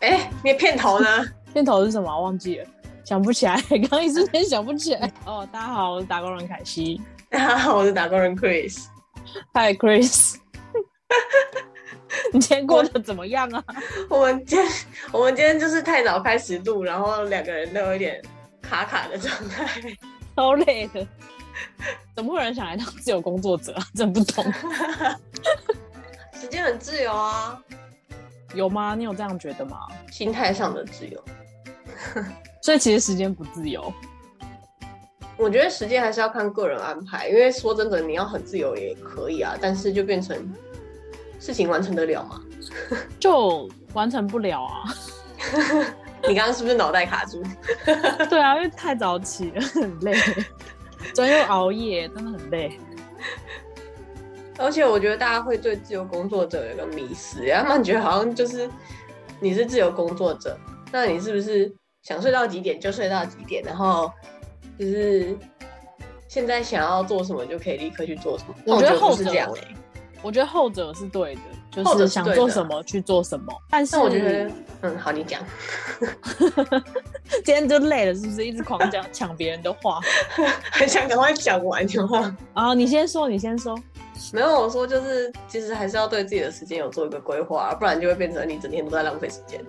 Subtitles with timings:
[0.00, 1.08] 哎，你的片头呢？
[1.52, 2.20] 片头是什么？
[2.20, 2.66] 忘记了，
[3.04, 3.60] 想不起来。
[3.68, 5.10] 刚刚一时间想不起来。
[5.24, 7.00] 哦，大家好，我是打工人凯西。
[7.30, 8.84] 大家好，我是打工人 Chris。
[9.54, 10.36] Hi Chris。
[12.32, 13.64] 你今天过得怎么样啊？
[14.10, 14.70] 我们今天
[15.12, 18.22] 我们今天就是太早开始录，然后两个人都有一点
[18.60, 19.66] 卡卡的状态，
[20.36, 21.06] 超累的。
[22.14, 23.82] 怎么会有人想来当自由工作者啊？
[23.94, 24.44] 真不懂。
[26.38, 27.58] 时间很自由啊，
[28.54, 28.94] 有吗？
[28.94, 29.78] 你有这样觉得吗？
[30.10, 31.22] 心态上的自由。
[32.62, 33.92] 所以其实时间不自由。
[35.36, 40.36] 我觉得时间还是要看个人安排，因为说真的，你要很自由也可以啊，但是就变成
[41.38, 42.40] 事情完成得了吗？
[43.20, 44.82] 就完成不了啊。
[46.28, 47.40] 你刚刚是不是脑袋卡住？
[48.28, 50.16] 对啊，因为太早起了，很累。
[51.14, 52.78] 昨天又熬夜，真的很累。
[54.58, 58.68] 而且我觉得大家会对自由工作者有个迷思，他们觉得好像就是
[59.40, 60.58] 你是自由工作者，
[60.92, 64.12] 那你是不是想睡到几点就睡到几点，然后
[64.78, 65.38] 就是
[66.26, 68.54] 现在想要做什么就可以立刻去做什么？
[68.66, 69.74] 我觉得后者是这样哎，
[70.22, 71.40] 我觉得后者是对的。
[71.70, 74.50] 就是想做什么去做什么，但是我觉得，
[74.82, 75.40] 嗯，好，你讲。
[77.44, 78.44] 今天就累了，是不是？
[78.46, 80.00] 一直狂讲抢别人的话，
[80.72, 82.34] 很想赶快讲完的话。
[82.54, 83.78] 啊，你先说，你先说。
[84.32, 89.62] 没有，我说就是，其实还是要对自己的时间有做一个规划，不然就会变成你整天都在浪费时间，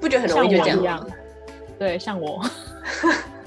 [0.00, 1.06] 不觉得很容易就这样？
[1.78, 2.42] 对，像我，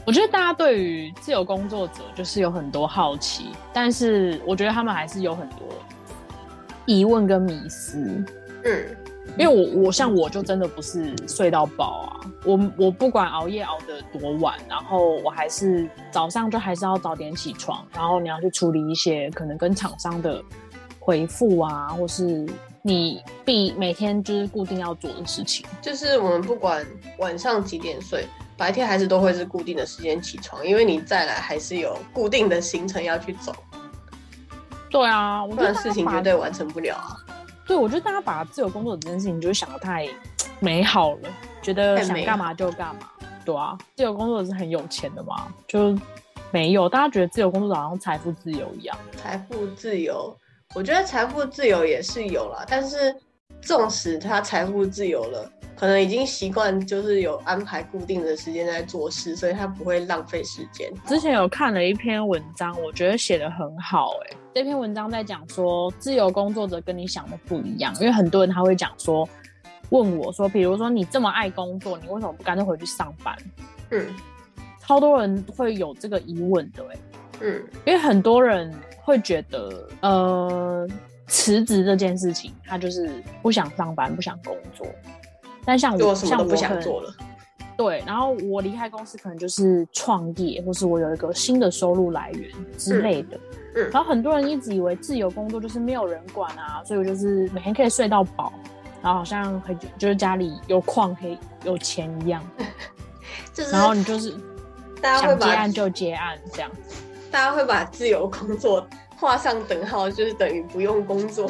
[0.06, 5.68] 我觉得大家对于自由工作者就是有很多好奇，但是我觉得他们还是有很多。
[6.86, 7.98] 疑问跟迷思，
[8.64, 8.86] 嗯，
[9.38, 20.44] 因为我我像我就真的不是睡到饱啊，我我不管熬夜熬得多晚，然后我还是早上就还是要早点起床，然后你要去处理一些可能跟厂商的
[21.00, 22.46] 回复啊，或是
[22.82, 26.86] 你必每天就是固定要做的事情，就是我们不管
[27.18, 28.26] 晚上几点睡，
[28.58, 33.54] 白天还是都会是固定的时间起床，因为你再来还是有固定的行程要去走。
[34.94, 37.18] 对啊，我觉得事情绝对完成不了啊。
[37.66, 40.08] 对，我觉得大家把自由工作这件事情就是想的太
[40.60, 41.30] 美好了，
[41.64, 43.10] 觉得想干嘛就干嘛。
[43.44, 45.48] 对啊，自由工作者是很有钱的嘛？
[45.68, 45.98] 就
[46.52, 48.96] 没有，大家觉得自由工作者好像财富自由一样。
[49.18, 50.32] 财富自由，
[50.76, 53.16] 我觉得财富自由也是有啦，但是
[53.64, 55.52] 纵使他财富自由了。
[55.76, 60.90] 可能已经习惯，就是有安排固定的时间在做事，所以他不会浪费时间。
[61.06, 64.12] 之前有看了一篇文章，我觉得写的很好。
[64.24, 69.28] 哎，这篇文章在讲说，自由工作者跟你想的不一样，因为很多人他会讲说，
[69.90, 73.36] 问我说，比如说你这么爱工作，你为什么不干脆回去上班？
[73.90, 74.06] 嗯，
[74.80, 76.86] 超多人会有这个疑问的。
[76.92, 76.98] 哎，
[77.42, 80.88] 嗯，因为很多人会觉得，呃，
[81.28, 83.12] 辞职这件事情，他就是
[83.42, 84.86] 不想上班，不想工作。
[85.66, 87.14] 但像我，像我不想做了，
[87.78, 93.40] 对，然后我离开公司可能就是创业，或是我有一个新的收入来源之类的。
[93.76, 98.52] 嗯，然后很多人一直以为自由工作就是没有人管啊，所以我就是每天可以睡到饱，
[99.02, 102.44] 然后好像很就是家里有矿可以有钱一样。
[103.54, 104.36] 就是，然后你就是
[105.02, 106.70] 大家会接案就接案这样，
[107.32, 108.86] 大家会把自由工作
[109.24, 111.50] 画上等号，就是等于不用工作。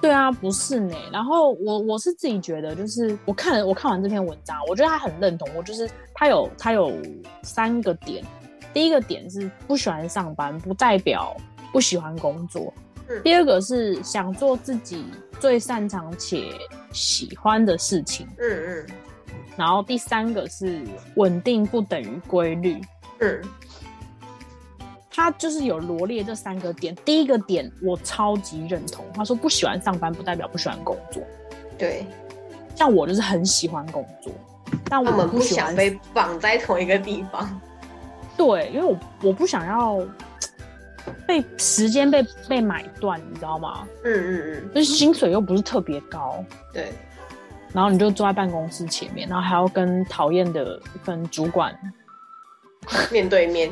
[0.00, 0.96] 对啊，不是呢。
[1.12, 6.92] 然后我我是自己觉得，就是我看了我看完这篇文章，我觉得他很认同我，就是他有他有
[7.42, 8.24] 三个点。
[8.72, 11.36] 第一个点是不喜欢上班，不代表
[11.72, 12.72] 不喜欢工作。
[13.24, 15.04] 第二个是想做自己
[15.40, 16.44] 最擅长且
[16.92, 18.24] 喜欢的事情。
[18.38, 18.86] 嗯嗯。
[19.56, 20.80] 然后第三个是
[21.16, 22.80] 稳定不等于规律。
[23.18, 23.42] 嗯。
[25.10, 29.04] 他就是有罗列这三个点，第一个点我超级认同。
[29.12, 31.22] 他说不喜欢上班不代表不喜欢工作，
[31.76, 32.06] 对。
[32.76, 34.32] 像我就是很喜欢工作，
[34.84, 37.60] 但我们不想被绑在同一个地方。
[38.38, 39.98] 对，因为我我不想要
[41.26, 43.86] 被时间被被买断，你知道吗？
[44.04, 44.74] 嗯嗯嗯。
[44.74, 46.42] 就是薪水又不是特别高，
[46.72, 46.90] 对。
[47.72, 51.78] 然后你就坐在办公室前面，然后还要跟讨厌的跟主管
[53.12, 53.70] 面对面。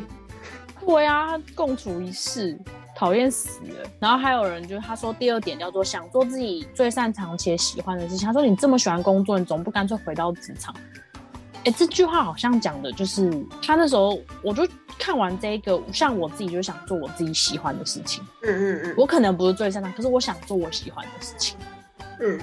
[0.89, 2.59] 对啊，共处一室，
[2.97, 3.91] 讨厌死了。
[4.01, 8.27] 然后还有人就是他说第二点叫做想做自己最擅长且喜欢的事情。
[8.27, 10.75] 他说你这么喜欢工作，你总不干脆回到职场？
[11.65, 13.31] 哎，这句话好像讲的就是
[13.61, 14.67] 他那时候，我就
[14.99, 18.25] 看完这个，像我自己就想做我自己喜欢的事情。
[18.43, 21.59] 嗯嗯嗯，我可能不是最擅长，可是我想做我喜欢的事情。
[22.21, 22.41] 嗯，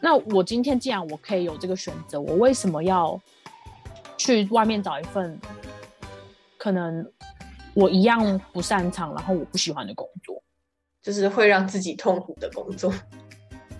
[0.00, 3.20] 那我今天既然我可以有这个选择，我为什么要
[4.16, 5.38] 去外面找一份
[6.56, 7.06] 可能？
[7.74, 10.42] 我一样不擅长，然后我不喜欢的工作，
[11.02, 12.92] 就是会让自己痛苦的工作。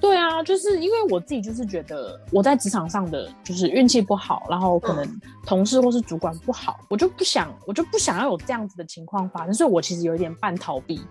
[0.01, 11.03] 对啊，就是因为我自己就是觉得我在职场上的就是运气不好，然后可能同事或是主管不好，我就不想，我就不想要有这样子的情况发生，所以我其实有一点半逃避，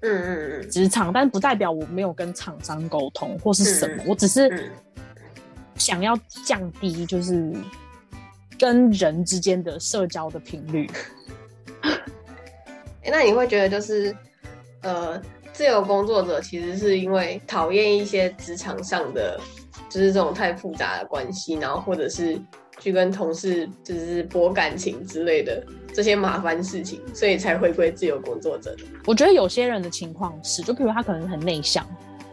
[0.00, 4.72] 嗯嗯嗯，职场，但不代表我没有跟厂商沟通或是什么，我只是
[5.74, 7.52] 想要降低就是
[8.58, 10.90] 跟人之间的社交的频率。
[13.10, 14.14] 那你会觉得就是
[14.82, 15.20] 呃。
[15.50, 19.40] 自由工作者其实是因为讨厌一些职场上的，
[19.88, 22.40] 就是这种太复杂的关系，然后或者是
[22.78, 25.60] 去跟同事就是博感情之类的
[25.92, 28.84] 这些麻烦事情，所以才回归自由工作者的。
[29.04, 31.84] 我觉得有些人的情况是，就比如他可能很内向，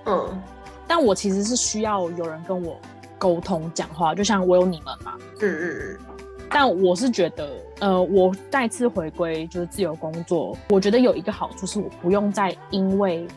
[0.06, 0.40] 嗯，
[0.86, 2.80] 但我其实是需要有人跟我
[3.18, 6.25] 沟通讲话，就像我有你们嘛，嗯嗯嗯。
[6.50, 7.50] 但我是觉得，
[7.80, 13.28] 呃，我再次回归就是自由工作，我觉得有一个好处是我不用再因为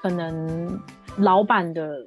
[0.00, 0.80] 可能
[1.18, 1.98] 老板的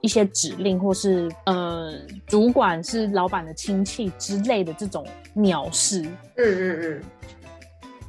[0.00, 1.92] 一些指令，或是呃
[2.26, 5.04] 主管是老板的亲戚之类的这种
[5.34, 6.02] 鸟事，
[6.36, 7.02] 嗯嗯嗯，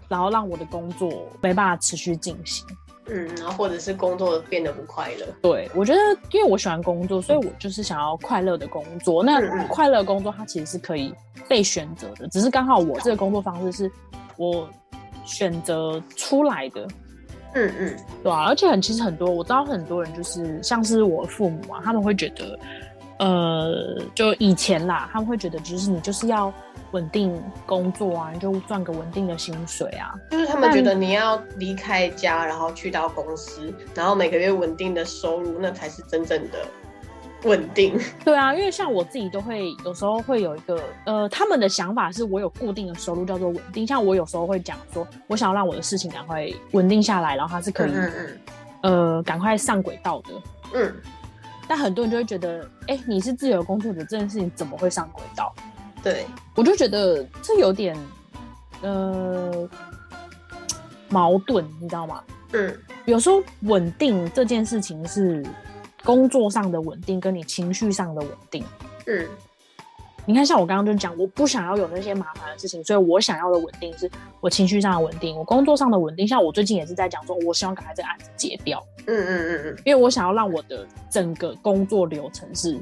[0.08, 2.66] 然后让我的工作没办法持续进行。
[3.08, 5.26] 嗯，然后或者是工作变得不快乐。
[5.42, 6.00] 对，我觉得
[6.32, 9.24] 因为我喜欢工作，所以我就是想要快乐的工作。
[9.24, 11.14] 那快乐工作它其实是可以
[11.48, 13.92] 被选择的，只是刚好我这个工作方式是
[14.38, 14.70] 我
[15.26, 16.88] 选择出来的。
[17.56, 22.58] 嗯嗯，对啊，而且很其实很多我知道很多人就是像是我父母啊，他们会觉得，
[23.20, 26.54] 呃，就以前啦，他们会觉得就是你就是要。
[26.92, 30.14] 稳定工作啊，你就赚个稳定的薪水啊。
[30.30, 36.60] 就是他们觉得你要离开家，然后去到公司，然后每个月稳定的收入，那才是真正的
[37.46, 38.00] 稳定。
[38.24, 43.88] 对啊，因为像我自己都会有时候会有一个呃，他们的想法是我有固定的收入叫做稳定。
[43.88, 47.92] 像我有时候会讲说，我想要让我的事情赶快稳定下来，然后它是可以
[48.82, 50.30] 呃赶快上轨道的。
[50.76, 50.94] 嗯。
[51.76, 55.52] 但很多人就会觉得，哎，你是自由工作者，这件事情怎么会上轨道？
[56.04, 56.24] 对，
[56.54, 57.98] 我就觉得这有点，
[58.84, 59.68] 呃，
[61.10, 62.24] 矛盾，你知道吗？
[62.52, 65.44] 嗯，有时候稳定这件事情是
[66.04, 68.64] 工作上的稳定，跟你情绪上的稳定。
[69.08, 69.28] 嗯，
[70.26, 74.10] 你看，像我刚刚就讲，我不想要有那些麻烦的事情，所以我想要的稳定是
[74.42, 76.28] 我情绪上的稳定，我工作上的稳定。
[76.28, 78.84] 像我最近也是在讲说，我希望赶快这个案子结掉。
[79.08, 82.80] 嗯嗯嗯嗯，因为我想要让我的整个工作流程是。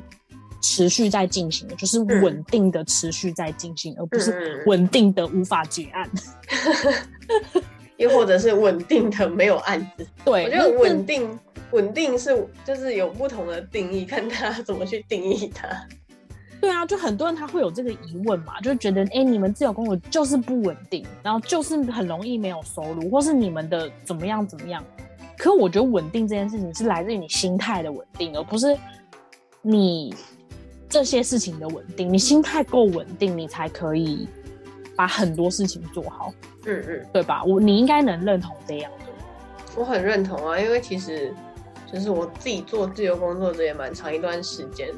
[0.63, 6.07] 持续在进行的，就是稳定的持续在进行，而不是稳定的无法结案，
[7.97, 10.05] 又或者是稳定的没有案子。
[10.23, 11.39] 对，我觉得稳定
[11.71, 15.67] 稳定是就是有不同的定义，看他怎么去定义它。
[16.61, 24.81] 对啊，就很多人他会有这个疑问嘛，就觉得哎，你们自由工作就是不稳定，然后就是很容易没有收入，或是你们的怎么样怎么样。
[25.37, 28.77] 可我觉得稳定这件事情是来自于你心态的稳定，而不是
[29.61, 30.13] 你。
[30.93, 34.27] 这些事情的稳定，你心态够稳定，你才可以
[34.93, 36.33] 把很多事情做好。
[36.65, 37.45] 嗯嗯，对吧？
[37.45, 39.05] 我你应该能认同这样的。
[39.77, 41.33] 我很认同啊，因为其实
[41.89, 44.89] 就是我自己做自由工作者也蛮长一段时间。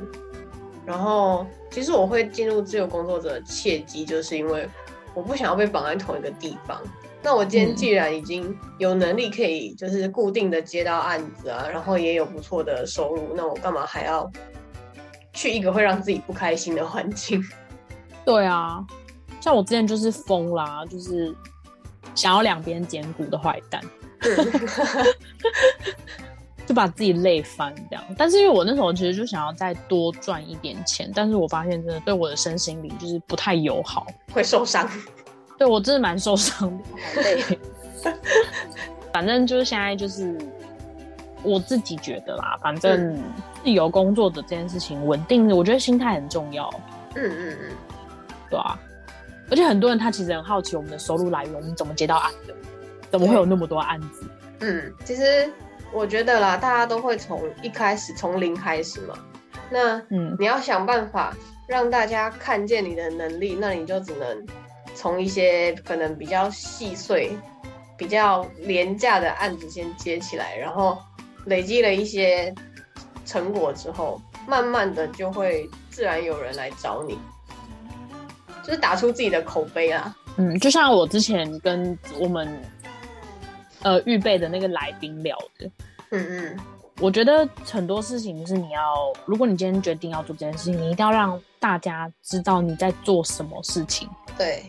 [0.85, 4.67] 然后，其实我会进入自由工作者的契机，就是因为
[5.13, 6.79] 我不想要被绑在同一个地方。
[7.21, 14.29] 那我今天既然已经有能力可以就是固定的接到案子啊，然后也有不错的收入，那我干嘛还要？
[15.35, 17.43] 去一个会让自己不开心的环境，
[18.23, 18.85] 对啊，
[19.41, 21.35] 像我之前就是疯啦，就是
[22.13, 23.81] 想要两边兼顾的坏蛋，
[26.73, 28.03] 就把自己累翻这样。
[28.17, 34.89] 但是因为我那时候其实就想要再多赚一点钱，但是我发现真的对我的身心灵就是不太友好，会受伤。
[35.57, 36.75] 对我真的蛮受伤
[37.15, 37.43] 的，累。
[39.13, 40.35] 反正就是现在就是。
[41.45, 43.21] 我自己觉得啦，反正
[43.61, 46.73] 自由工作的这件事情稳定，我觉得心态很重要。
[47.15, 47.71] 嗯嗯嗯，
[48.49, 48.79] 对啊。
[49.51, 52.55] 而且很多人他其实很好奇我们的收入来源，我们怎么接到案的？
[53.11, 54.25] 怎么会有那么多案子？
[54.61, 55.51] 嗯，其实
[55.93, 59.13] 我觉得啦，大家都会从一开始从零开始嘛。
[59.69, 61.35] 那嗯，你要想办法
[61.67, 64.45] 让大家看见你的能力，那你就只能
[64.95, 67.37] 从一些可能比较细碎、
[67.97, 70.97] 比较廉价的案子先接起来，然后。
[71.45, 72.55] 累积了一些
[73.25, 77.19] 成果之后，慢慢的就会自然有人来找你，
[78.63, 80.15] 就是打出自己的口碑啊。
[80.37, 82.47] 嗯，就像我之前跟我们
[83.83, 85.69] 呃预备的那个来宾聊的，
[86.11, 86.59] 嗯嗯，
[86.99, 94.09] 我觉得很多事情是你要，如果你今天决定要做这件事情，你一定要让大家知道你在做什么事情。
[94.37, 94.63] 对，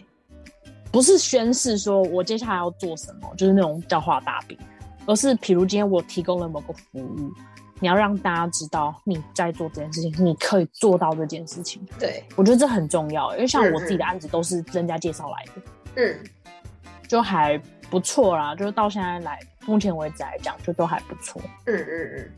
[0.92, 4.58] 不是宣誓说我接下来要做什么，就是那种叫画大饼。
[5.06, 7.30] 而是，比如今天我提供了某个服务，
[7.78, 11.86] 你要让大家知道你在做这件事情，你可以做到这件事情。
[11.98, 15.62] 对，我觉得这很重要，因为像嗯我自己的案子都是人家介绍来的，
[15.96, 16.18] 嗯，
[17.06, 17.60] 就还
[17.94, 18.56] 不错啦。
[18.56, 21.40] 就是到现在来，目前为止来讲，就都还不错。
[21.66, 22.30] 嗯嗯嗯，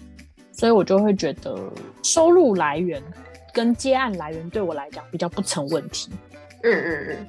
[0.52, 1.58] 所以我就会觉得
[2.02, 3.02] 收入来源
[3.54, 6.10] 跟接案来源对我来讲比较不成问题。
[6.62, 7.26] 嗯嗯嗯，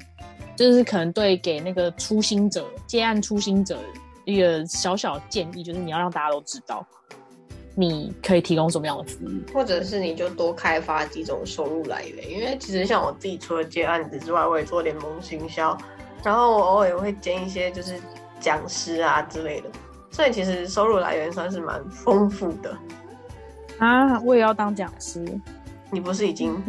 [0.58, 3.80] 就是可能对给那个初心者接案初心者
[4.26, 6.86] 一个小小建议，就是你要让大家都知道
[7.76, 9.54] 你可以提供什么样的服务。
[9.54, 15.78] 或者是你就多开发几种收入来源，因为其实像我自己除了接案子之外，我也做联盟行销，
[16.28, 17.98] 然后我偶尔也会兼一些就是
[18.38, 19.70] 讲师啊之类的，
[20.12, 22.78] 所以其实收入来源算是蛮丰富的。
[23.80, 25.26] 啊，我也要当讲师。
[25.90, 26.62] 你不是已经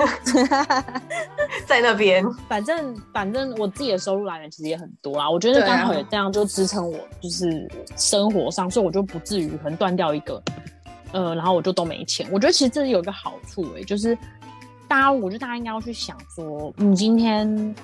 [1.68, 2.24] 在那边？
[2.48, 10.42] 反正反正我自己的收入来源其实也很多啊，我觉得刚好也这样就支撑我，就是生活上，所以我就不至于可能断掉一个，
[11.12, 12.26] 呃，然后我就都没钱。
[12.32, 14.16] 我觉得其实这有一个好处诶、就是
[14.88, 17.76] 大家，我觉得大家应该要去想说，你今天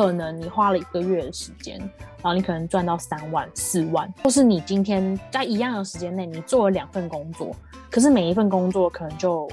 [0.00, 7.54] 可能你花了一个月的时间，然后你可能赚到三万、四万，或是你今天在一样的时间内，你做了两份工作，
[7.90, 9.46] 可是每一份工作可能就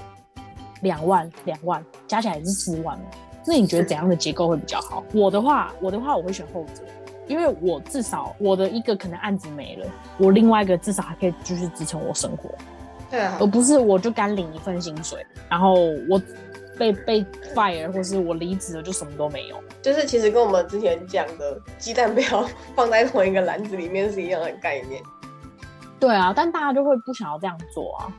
[0.83, 3.05] 两万、两万，加起来也是四万嘛。
[3.45, 5.03] 那你觉得怎样的结构会比较好？
[5.13, 6.81] 我的话，我的话我会选后者，
[7.27, 9.85] 因为我至少我的一个可能案子没了，
[10.17, 12.49] 我另外一个至少还可以继续支撑我生活，
[13.11, 15.73] 对啊而，不是我就干领一份薪水，然后
[16.09, 16.21] 我
[16.79, 19.57] 被被 fire 或是我离职了就什么都没有。
[19.87, 25.01] 就是其实跟我们之前讲的鸡蛋不要 放在同一个篮子里面是一样的概念。
[25.97, 28.11] 对啊，但大家就会不想要这样做啊。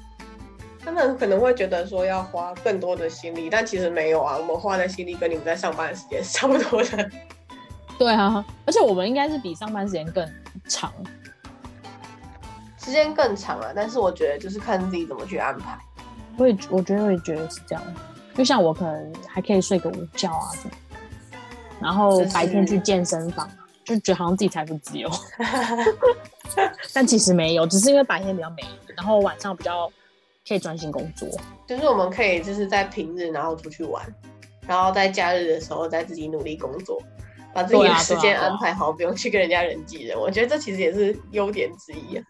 [0.83, 7.11] 他们可能会觉得说要花更多的心力，但其实没有啊，我们花的心力跟你们在上班的时间是差不多的。
[7.99, 10.27] 对啊，而且我们应该是比上班时间更
[10.71, 10.91] 长。
[12.79, 15.79] 时间更长啊，但是我觉得就是看自己怎么去安排。
[16.39, 17.85] 我也我觉得我也觉得是这样，
[18.35, 20.75] 就像我可能还可以睡个午觉啊什么，
[21.81, 23.49] 然后白天去健身房，
[23.85, 25.11] 就觉得好像自己财富自由，
[26.93, 28.63] 但其实没有，只是因为白天比较美，
[28.97, 29.91] 然后晚上比较
[30.47, 31.29] 可以专心工作。
[31.67, 34.05] 就是我们可以就是在平日然后出去玩，
[34.67, 37.01] 然后在假日的时候再自己努力工作，
[37.55, 40.19] 把自己的时间安排好，不用去跟人家人挤人。
[40.19, 42.25] 我觉得这其实也是优点之一啊。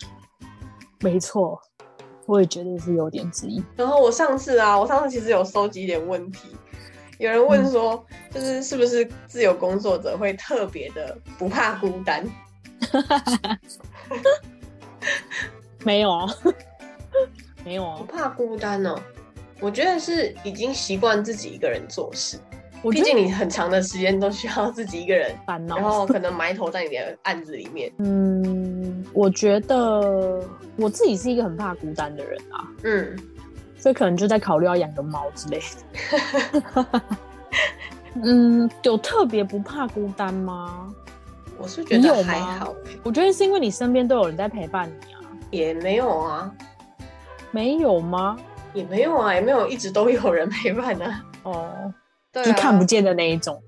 [1.01, 1.61] 没错，
[2.27, 3.63] 我也觉得是优点之一。
[3.77, 6.57] 然后我上次啊，我上次其实有收集一点问题，
[7.19, 12.25] 有人问说，就是是不是自由工作者会特别的不怕孤单？
[15.85, 16.27] 没有啊，
[17.65, 18.95] 没有啊不，怕孤单哦。
[19.61, 22.39] 我觉得是已经习惯自己一个人做事，
[22.89, 25.85] 毕竟你很长的时间都需要自己一个人，烦恼然。
[25.85, 27.91] 后可能埋头在你的案子里面。
[27.99, 30.41] 嗯，我觉得
[30.77, 33.19] 我自己是一个很怕孤单的人啊，嗯，
[33.79, 35.63] 所以可能就在考虑要养个猫之类
[36.73, 36.87] 的。
[38.23, 40.93] 嗯，有特别不怕孤单吗？
[41.57, 45.19] 我是觉得还吗好欸，我觉得是因为你身边都有人在陪伴你啊，
[45.51, 46.53] 也没有啊，
[47.51, 48.37] 没有吗？
[48.75, 51.25] 也没有啊，也没有一直都有人陪伴啊。
[51.43, 51.93] 哦，
[52.33, 53.61] 对啊，就看不见的那一种。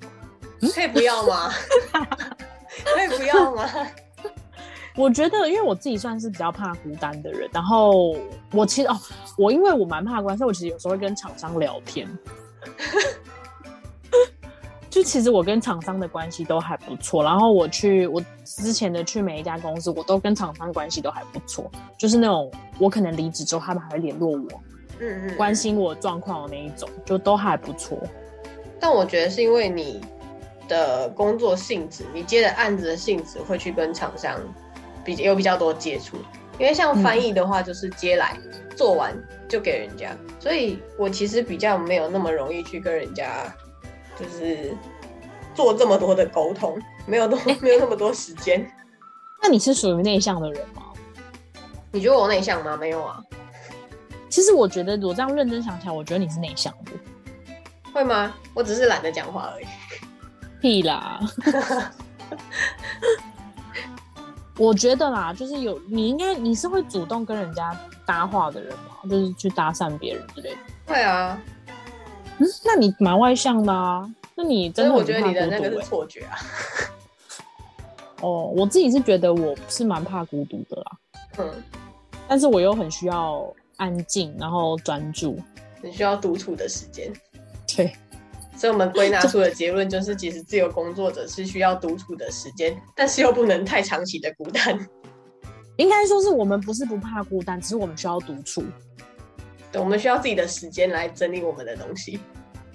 [0.75, 1.50] 可以不要吗？
[2.85, 3.69] 可以不要吗？
[4.97, 8.16] 我觉得，因为我自己算是比较怕孤单的人，然后
[8.52, 8.99] 我其实哦，
[9.38, 12.09] 我因为我蛮怕孤单，所以我其实有时候会跟厂商聊天。
[14.90, 24.49] 就其实我跟厂商的关系都还不错，然后我去我之前的去每一家公司，我都跟厂商关系都还不错，就是那种我可能离职之后，他们还会联络我，
[24.99, 27.97] 嗯嗯，关心我状况的那一种，就都还不错。
[28.80, 30.00] 但我觉得是因为你
[30.66, 34.40] 的工作性质，你接的案子的性质会去跟厂商
[35.04, 36.16] 比有比较多接触。
[36.59, 38.38] 因为像翻译的话，就是接来、
[38.76, 39.16] 做完
[39.49, 43.50] 就给人家，所以我其实比较没有那么容易去跟人家
[44.19, 44.76] 就是
[45.54, 48.71] 做这么多的沟通，没有那么没有那么多时间。
[49.42, 50.83] 那你是属于内向的人吗？
[51.92, 52.76] 你觉得我内向吗？
[52.76, 53.19] 没有啊，
[54.28, 56.92] 其实我觉得我这样认真想起来，我觉得你是内向的。
[57.95, 58.35] 会吗？
[58.52, 59.66] 我只是懒得讲话而已。
[60.61, 61.19] 屁啦！
[64.61, 67.75] 我觉得啦，就是有你应该你是会主动跟人家
[68.05, 70.59] 搭话的人嘛，就是去搭讪别人之类的。
[70.85, 71.40] 会啊，
[72.38, 74.07] 嗯，那你蛮外向的啊。
[74.35, 76.37] 那你真的我觉得你的那个是错觉啊。
[78.21, 80.90] 哦，我自己是觉得我是蛮怕孤独的啦，
[81.38, 81.50] 嗯，
[82.29, 85.38] 但是我又很需要安静，然后专注。
[85.83, 87.11] 很需要独处的时间。
[87.67, 87.90] 对，
[88.61, 94.79] 所以我们归纳出的结论就是，其实自由工作者是需要独处的时间，但是又不能太长期的孤单。
[95.79, 98.62] 应该说是我们不是不怕孤单，只是我们需要独处。
[99.73, 102.21] 对，我们需要自己的时间来整理我们的东西。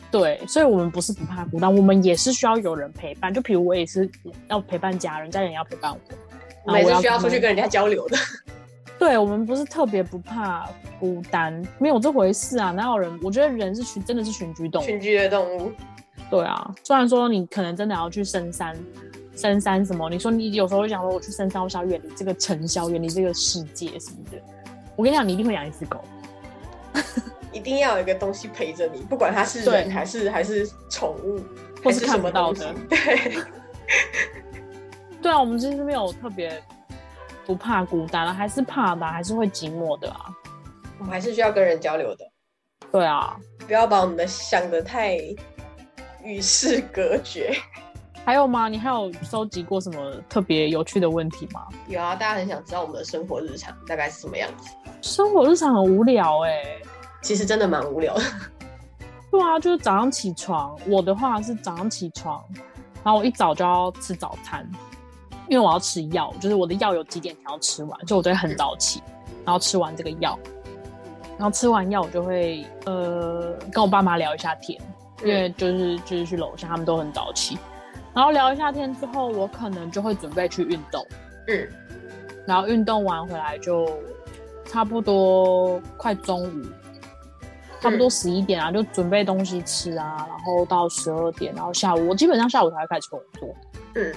[0.09, 3.31] 对，所以我们不是不怕孤单，我们也是需要有人陪伴。
[3.31, 4.09] 就比如我也是
[4.49, 5.99] 要陪伴家人，家人也要陪伴我。
[6.65, 8.17] 我们也是需要出去跟人家交流的。
[8.97, 10.67] 对我们不是特别不怕
[10.99, 12.71] 孤单，没有这回事啊！
[12.71, 13.19] 哪有人？
[13.21, 14.85] 我觉得人是群，真的是群居动物。
[14.85, 15.71] 群居的动物，
[16.29, 18.75] 对啊，虽然说你可能真的要去深山，
[19.35, 20.09] 深山什么？
[20.09, 24.37] 你说你有时候会想说，我去深山，我想要远离这个尘嚣，远离这个世界什么的。
[24.95, 25.99] 我跟你讲，你一定会养一只狗。
[27.51, 31.39] 一定要有一个东西陪着你，不管它是人还是还是宠物，
[31.83, 32.73] 或是看不到的。
[32.89, 33.37] 对，
[35.21, 36.61] 对啊，我们其实没有特别
[37.45, 40.25] 不怕孤单了，还是怕的啊、还是会寂寞的啊。
[40.99, 42.25] 我们还是需要跟人交流的，
[42.91, 43.37] 对啊，
[43.67, 45.17] 不要把我们的想的太
[46.23, 47.55] 与世隔绝。
[48.25, 48.67] 还有吗？
[48.67, 51.67] 你还有收集过什么特别有趣的问题吗？
[51.87, 54.69] 有啊，大家很想知道我们的生活日常大概是什么样子，
[55.01, 56.51] 生活日常很无聊哎、
[57.21, 58.23] 其实真的蛮无聊的。
[59.29, 62.43] 对啊，就是早上起床，我的话是早上起床，
[63.03, 64.67] 然后我一早就要吃早餐，
[65.47, 69.01] 因为我要吃药，就是我的药有几点才要吃完，就我都会很早起，
[69.45, 70.37] 然后吃完这个药，
[71.37, 74.79] 然后吃完药我就会呃跟我爸妈聊一下天，
[75.23, 77.57] 因为就是就是去楼下，他们都很早起，
[78.13, 81.05] 然后聊一下天之后，我可能就会准备去运动，
[81.47, 81.67] 嗯，
[82.47, 83.87] 然后运动完回来就
[84.65, 86.65] 差不多快中午，
[87.79, 93.49] 差不多十一点啊，就准备东西吃啊，然后到十二点，然后下午我基本上下午才会开始工作。
[93.95, 94.13] 嗯，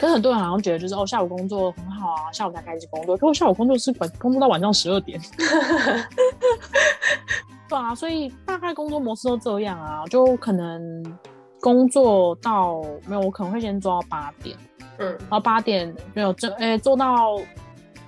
[0.00, 3.14] 可是很多人好像觉得就是哦，下午工作很好啊，下午才开始工作。
[3.18, 5.20] 可我下午工作是晚工作到晚上十二点。
[7.68, 11.04] 对啊，所以大概工作模式都这样啊，就可能
[11.60, 14.56] 工作到没有，我可能会先做到八点。
[14.98, 17.38] 嗯，然后八点没有这诶、做到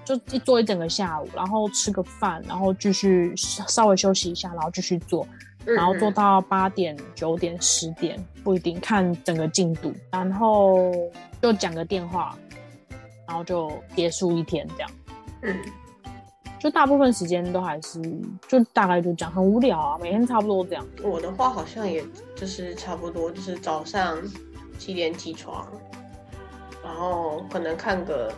[0.04, 5.26] 就一做一整个下午，然后吃个饭，然后继续稍微休息一下，然后继续做，
[5.66, 10.92] 嗯然后做到八点、九点、十点不一定看整个进度，然后
[11.40, 12.37] 就讲个电话，
[13.26, 14.90] 然后就结束一天这样。
[15.42, 15.57] 嗯，
[16.59, 18.00] 就大部分时间都还是
[18.48, 20.87] 就大概就这样，很无聊啊，每天差不多这样。
[21.02, 22.05] 我的话好像也
[22.37, 24.18] 就是差不多，就是早上
[24.78, 25.66] 七点起床，
[26.83, 28.33] 然后可能看个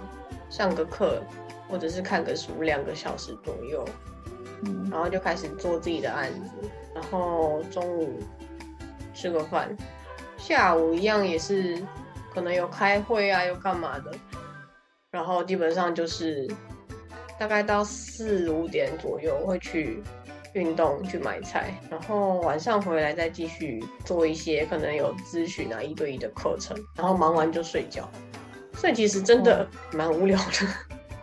[0.50, 1.22] 上个课，
[1.68, 3.84] 或者是看个书两个小时左右，
[4.62, 6.50] 嗯，然后就开始做自己的案子，
[6.94, 8.18] 然后中午
[9.14, 9.74] 吃个饭，
[10.36, 11.80] 下午一样也是
[12.34, 14.12] 可能有开会啊，又干嘛的，
[15.10, 16.48] 然后基本上就是
[17.38, 20.02] 大概到四五点左右会去
[20.52, 28.08] 运动去买菜，然后晚上回来再继续做一些可能有咨询啊一对一的课程，然后忙完就睡觉，
[28.74, 30.66] 所以其实真的蛮无聊的。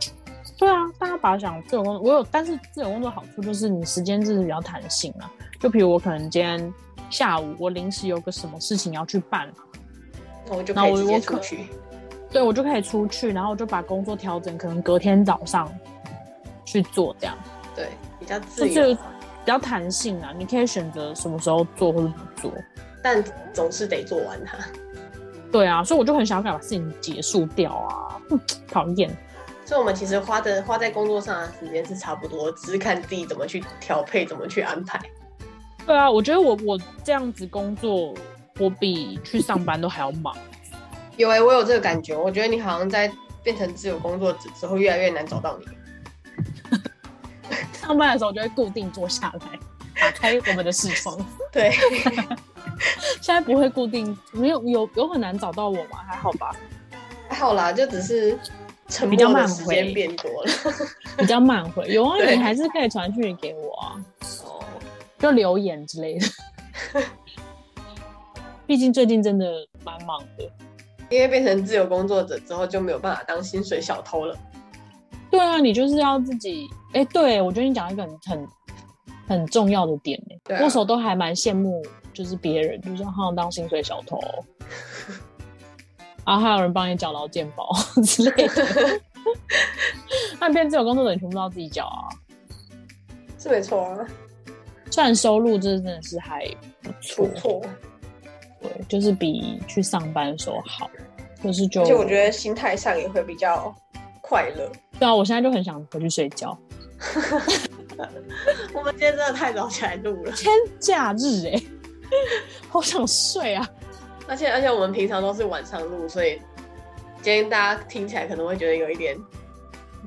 [0.57, 5.31] 对啊，大家把它想自由工作，我有，但是自由工作好处就是你时间就是比较弹性啊。
[5.59, 6.73] 就比如我可能今天
[7.11, 9.51] 下午我临时有个什么事情要去办，
[10.47, 11.67] 那我就那可以出去。
[12.31, 15.69] 对我就可以出去，然后我就把工作调整，可能隔天早上
[16.63, 17.37] 去做，这样
[17.75, 18.99] 对，比较自由，比
[19.45, 20.33] 较弹性啊。
[20.37, 22.53] 你可以选择什么时候做或者不做。
[23.03, 23.21] 但
[23.51, 24.57] 总是得做完它。
[25.51, 28.15] 对啊，所以我就很想要把事情结束掉啊，
[28.69, 29.09] 讨厌。
[29.65, 34.97] 所以我们其实花的花在工作上的时间是差不多，只是看自己怎么去调配，怎么去安排。
[35.85, 38.13] 对啊，我觉得我我这样子工作，
[38.59, 40.35] 我比去上班都还要忙。
[41.17, 43.11] 有哎、我有这个感觉，我觉得你好像在
[43.43, 45.65] 变成自由工作者之后，越来越难找到你。
[47.73, 49.59] 上班的时候就会固定坐下来，
[49.99, 51.17] 打开我们的视窗。
[51.51, 51.71] 对，
[53.21, 55.99] 现在不会固定，没有有有很难找到我吗？
[56.07, 56.55] 还好吧，
[57.27, 58.37] 还好啦，就只是
[58.87, 60.51] 沉比较默的慢回时间变多了。
[61.17, 61.87] 比较慢回。
[61.87, 63.99] 有啊，你还是可以传讯息给我啊，
[64.45, 64.63] 哦，
[65.21, 66.25] 就留言之类的。
[68.65, 69.45] 毕竟最近真的
[69.83, 70.49] 蛮忙的。
[71.09, 74.37] 因为变成自由工作者之后，就没有办法当薪水小偷了。
[75.29, 76.67] 对啊，你就是要自己。
[76.93, 78.47] 哎、对我觉得你讲一个很很
[79.27, 81.81] 很重要的点呢、对啊那时候都还蛮羡慕，
[82.11, 84.19] 就是别人就是好像当薪水小偷，
[86.25, 89.01] 然后还有人帮你缴劳健保之类的。
[90.39, 92.07] 那变自由工作者，你全部都要自己缴啊。
[93.37, 94.05] 是没错啊，
[94.91, 96.45] 虽然收入这真的是还
[96.83, 97.61] 不错不，错。
[98.61, 100.87] 对，就是比去上班的时候好，
[101.43, 103.73] 就是就而且我觉得心态上也会比较
[104.21, 104.71] 快乐。
[104.99, 106.55] 对啊，我现在就很想回去睡觉。
[108.73, 111.59] 我们今天真的太早起来录了，天假日哎、
[112.69, 113.67] 好想睡啊！
[114.27, 116.39] 而且而且我们平常都是晚上录，所以
[117.21, 119.17] 今天大家听起来可能会觉得有一点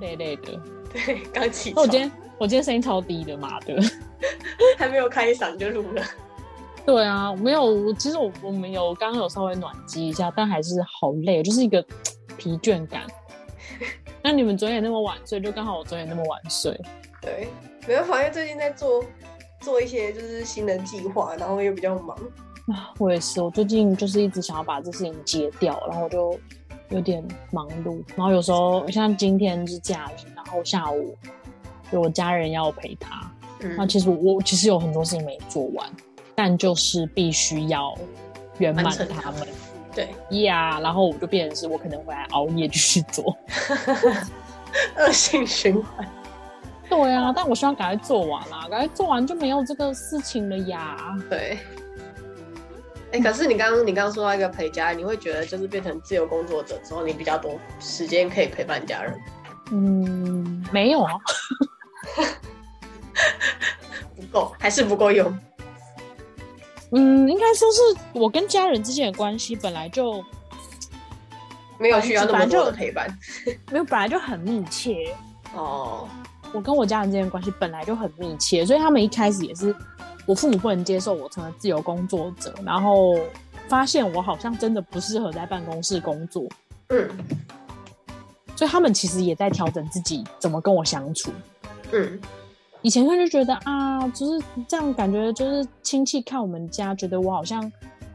[0.01, 0.61] 累累的。
[0.95, 3.83] 对，刚起床，那我今天我今天声音超低的，妈的。
[4.79, 6.03] 还没有开嗓就录了。
[6.87, 11.83] 对啊，没有，我其实我我没有，刚刚有稍微暖机一下，但还是好累，就是一个
[12.37, 13.03] 疲倦感。
[14.23, 16.79] 那你们昨天也那么晚睡，就刚好我昨天那么晚睡。
[17.21, 17.49] 对，
[17.89, 19.03] 没办法，因为最近在做
[19.61, 22.17] 做一些就是新的计划，然后又比较忙。
[22.69, 26.39] 啊，我也是，我最近就是一直想要把这事情结掉，然后我就
[26.91, 31.17] 有点忙碌，然后有时候像今天是假日，然后下午
[31.91, 35.89] 有我家人要陪他，那嗯，其实我其实有很多事情没做完，
[36.35, 37.97] 但就是必须要
[38.59, 39.49] 圆满他们。
[39.95, 40.09] 对，
[40.43, 43.37] 呀然后我就变成是我可能会来熬夜继续做。
[44.99, 46.09] 恶性循环。
[46.89, 50.97] 对啊，但我希望赶快做完啦，赶快做完就没有这个事情了呀。
[51.31, 51.59] 对。
[53.13, 59.21] 哎、可是你刚刚你刚刚说到一个陪家人，你会觉得就是变成自由工作者之后，你比较多时间可以陪伴家人，
[59.71, 61.13] 嗯，没有啊，
[62.17, 62.23] 不
[64.35, 65.39] 够还是不够用？
[66.91, 67.81] 嗯，应该说是
[68.13, 70.23] 我跟家人之间的关系本来就
[71.79, 73.19] 没有需要那么多本来就的陪伴。
[73.71, 75.15] 没有，本来就很密切。
[75.55, 76.09] 哦，
[76.53, 79.75] 我跟我家人之间的关系本来就很密切，所以他们一开始也是
[80.27, 83.17] 我父母不能接受我成为自由工作者，然后
[83.69, 86.45] 发现我好像真的不适合在办公室工作，
[86.89, 87.09] 嗯
[88.57, 91.33] 所以他们其实也在调整自己怎么跟我相处。
[91.91, 92.21] 嗯，
[92.85, 97.73] 以前他就觉得啊，就是这样，感觉就是亲戚看我们家，觉得我好像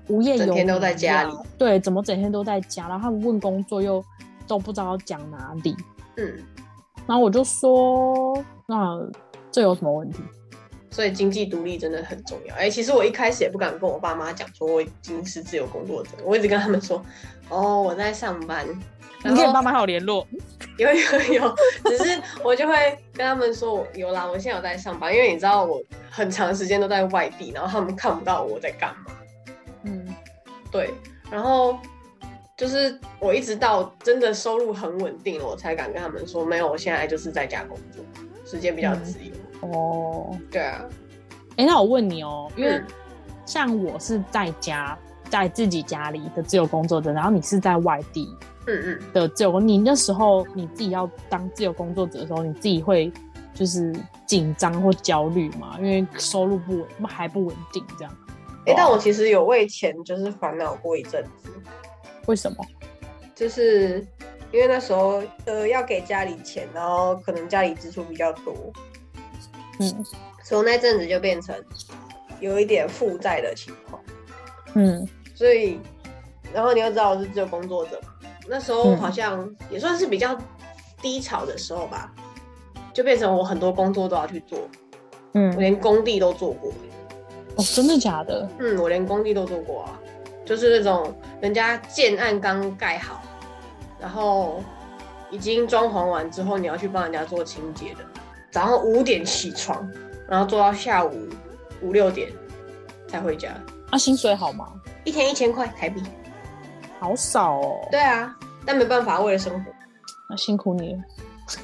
[0.09, 2.87] 无业游天都民在家里，对，怎么整天都在家？
[2.87, 4.03] 然后他们问工作又
[4.47, 5.75] 都不知道讲哪里，
[6.17, 6.37] 嗯，
[7.07, 8.95] 然后我就说，那
[9.51, 10.19] 这有什么问题？
[10.91, 12.55] 所以经济独立真的很重要。
[12.55, 17.03] 哎、其实我一开始也不敢跟我爸妈讲说我已经是自由工作者，我一直跟他们说，
[17.49, 18.65] 哦，我在上班。
[19.21, 20.25] 你跟你爸妈还有联络？
[20.79, 22.73] 有有有，只是我就会
[23.13, 29.11] 跟他们说，我有啦，我现在有在上班，因为你知道我很长时间都在外地，然后他们看不到我在干嘛。
[29.83, 30.15] 嗯，
[30.71, 30.93] 对，
[31.29, 31.77] 然后
[32.55, 38.01] 就是我一直到真的收入很稳定了，我才敢跟他们说，没有，我现在就是在家工作，
[38.45, 39.33] 时间比较自由。
[39.61, 40.85] 哦，对啊，
[41.57, 42.85] 哎、那我问你哦，因为嗯。
[43.45, 44.95] 像我是在家，
[45.27, 48.31] 在自己家里的自由工作者，然后你是在外地
[48.67, 53.11] 嗯嗯，的自由工，你那时候你自己要当自由工作者的时候，你自己会
[53.55, 53.91] 就是
[54.27, 55.75] 紧张或焦虑吗？
[55.79, 58.17] 因为收入不稳，还不稳定，这样
[58.67, 61.49] 哎、但我其实有为钱就是烦恼过一阵子，
[62.27, 62.57] 为什么？
[63.33, 64.05] 就是
[64.51, 68.53] 因为那时候呃要给家里钱，然后可能家里支出比较多，
[69.79, 70.05] 嗯。
[70.43, 71.55] 从那阵子就变成
[72.39, 74.01] 有一点负债的情况。
[74.73, 75.07] 嗯。
[75.35, 75.79] 所以，
[76.53, 77.99] 然后你又知道我是自由工作者。
[78.01, 80.37] 嘛，那时候嗯好像也算是比较
[81.01, 82.11] 低潮的时候吧，
[82.93, 84.59] 就变成我很多工作都要去做，
[85.33, 85.49] 嗯。
[85.51, 86.71] 我嗯，连工地都做过，
[87.55, 88.49] 哦，真的假的？
[88.59, 89.99] 嗯，我连工地都做过啊，
[90.45, 93.21] 就是那种人家建案刚盖好，
[93.99, 94.63] 然后
[95.29, 97.99] 已经装潢完之后，你要去帮人家做清洁的，
[98.51, 99.87] 早上五点起床，
[100.27, 101.27] 然后做到下午
[101.81, 102.29] 五六点
[103.07, 103.49] 才回家，
[103.89, 104.67] 啊，薪水好吗？
[105.03, 106.01] 一天一千块台币。
[106.99, 108.35] 好少哦，对啊，
[108.65, 109.71] 但没办法，为了生活，
[110.29, 110.99] 那辛苦你了。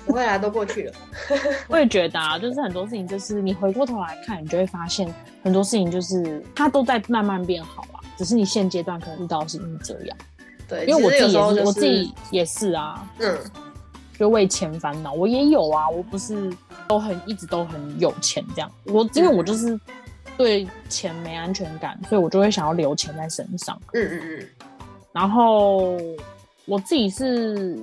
[0.06, 0.94] 不会啦，都过去了。
[1.68, 10.18] 我也觉得啊，就是很多事情，就是你回过头来看，你就会发现很多事情就是它都在慢慢变好啊，只是你现阶段可能遇到的事情是这样。
[10.68, 13.38] 对，因为我自己也是我自己也是啊，嗯，
[14.18, 15.14] 就为钱烦恼。
[15.14, 16.50] 我也有啊，我不是
[16.88, 18.72] 都很一直都很有钱这样。
[18.86, 19.80] 我因为我就是
[20.38, 23.80] 对钱没安全感，所以我就会想要留钱在身上。
[23.94, 24.50] 嗯嗯嗯，
[25.12, 25.98] 然后
[26.66, 27.78] 我自己是，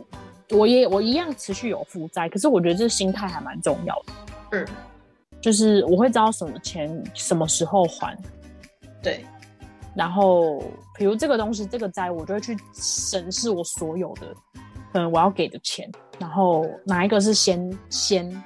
[0.51, 4.13] 我也我一样持续有负债，可是我觉得这心态还蛮重要的。
[4.53, 4.67] 嗯，
[5.41, 8.17] 就是我会知道什么钱什么时候还，
[9.03, 9.25] 对，
[9.95, 10.63] 然后
[10.99, 14.27] 比如这个东西这个债，我就会去审视我所有的，
[14.93, 18.43] 可能我要给的钱，然后哪一个是先先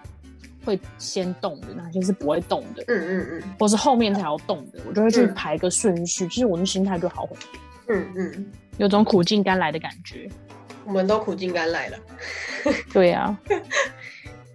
[0.66, 6.28] 会先动的，哪些是不会动的，嗯嗯嗯或是后面才要动的，我就会去嗯排个顺序。
[6.28, 7.48] 其实我的心态就好很多，
[7.88, 10.28] 嗯嗯，有种苦尽甘来的感觉。
[10.84, 11.98] 我们都苦尽甘来了。
[12.92, 13.36] 对呀、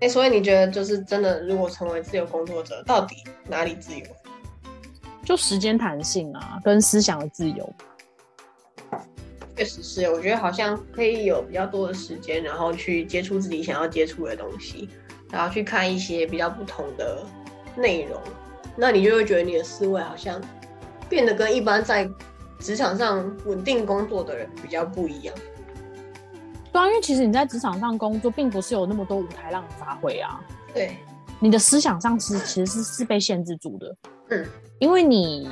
[0.02, 3.15] 哎、所以你觉得就是真的，如果成为自由工作者，到底
[3.47, 4.06] 哪里自由？
[5.24, 7.74] 就时间弹性啊，跟思想的自由。
[9.56, 14.89] 确实是，我觉得好像可以有比较多的时间，然后去接触自己想要接触的东西，
[15.32, 17.24] 然后去看一些比较不同的
[17.76, 18.20] 内容，
[18.76, 20.41] 那你就会觉得你的思维好像
[21.08, 22.10] 变得跟一般在
[22.60, 25.34] 职场上稳定工作的人比较不一样。
[26.74, 30.39] 对啊，因为其实你在职场上工作，并不是有那么多舞台让你发挥啊。
[30.74, 30.98] 对，
[31.39, 33.96] 你的思想上是其实是是被限制住的。
[34.30, 34.46] 嗯，
[34.80, 35.50] 因为你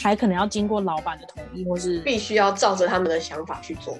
[0.00, 3.98] 还可能要经过老板的同意，或是必须要照着他们的想法去做。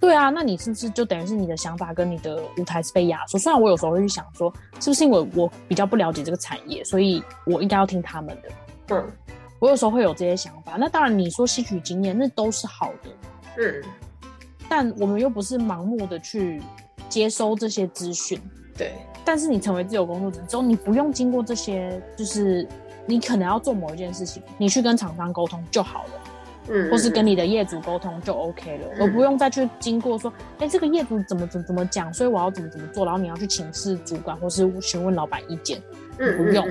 [0.00, 3.38] 对啊，那你是不是就等于是你的想法跟你的舞台是被压缩？
[3.38, 8.96] 虽然我有时候会去想说，是不是因为我比较不了解这个产业，所以我应该要听他们的。
[8.96, 9.04] 嗯
[9.58, 10.76] 我有时候会有这些想法。
[10.78, 13.10] 那当然，你说吸取经验，那都是好的，
[13.56, 13.82] 嗯，
[14.68, 16.62] 但我们又不是盲目的去
[17.08, 18.38] 接收这些资讯。
[18.76, 18.92] 对，
[19.24, 22.68] 但是你成为自由工作者之后，你不用经过这些，就是
[23.06, 26.10] 你可能要做某一件事情，你去跟厂商沟通就好了。
[26.68, 29.00] 嗯，或是跟你你的业主沟通就 OK 了，嗯。
[29.00, 35.82] 我不用再去经过说，哎、这个业主怎么怎么怎么讲，所以我要怎么怎么做，然后你要去请示主管或是询问老板意见，
[36.18, 36.66] 嗯不用。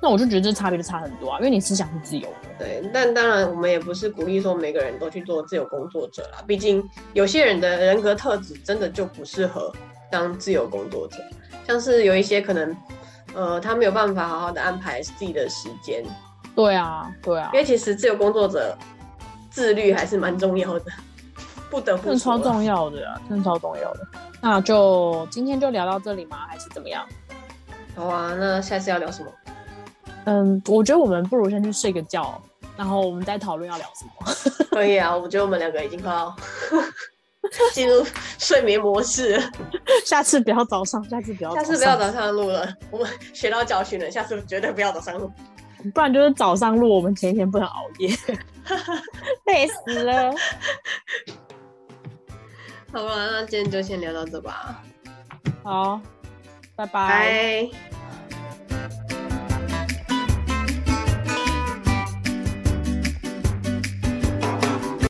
[0.00, 2.48] 那我就觉得这差别就差很多啊，因为你思想是自由的。
[2.58, 6.82] 对，但当然我们也不是鼓励说每个人都去做自由工作者啦，毕竟
[7.12, 9.72] 有些人的人格特质真的就不适合
[10.10, 11.18] 当自由工作者，
[11.68, 12.76] 像是有一些可能，
[13.32, 16.02] 呃，他没有办法好好的安排自己的时间，
[16.56, 17.50] 对啊，对啊。
[17.52, 18.76] 因，为其实自由工作者
[19.52, 20.86] 自律还是蛮重要的，
[21.70, 22.38] 不得不超。
[22.38, 24.00] 重要的啊，真的超重要的。
[24.40, 26.38] 那就今天就聊到这里吗？
[26.48, 27.06] 还是怎么样？
[27.94, 29.30] 好啊，那下次要聊什么？
[30.24, 32.40] 嗯，我觉得我们不如先去睡个觉，
[32.76, 34.66] 然后我们再讨论要聊什么。
[34.72, 36.34] 可以啊，我觉得我们两个已经快要
[37.74, 38.04] 进入
[38.38, 39.50] 睡眠模式了，
[40.06, 45.30] 下次不要早上，下次不要，下次不要，早上录了，我们学到教训了，下次绝对不要早上录。
[45.94, 48.08] 不然就是早上录，我们前一天不能熬夜，
[49.46, 50.32] 累死了。
[52.92, 54.82] 好了，那今天就先聊到这吧，
[55.64, 56.00] 好，
[56.76, 57.08] 拜拜。
[57.08, 57.70] 拜。